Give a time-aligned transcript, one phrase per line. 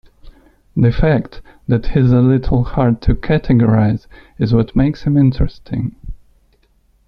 [0.75, 4.07] The fact that he's a little hard to categorize
[4.39, 5.95] is what makes him interesting.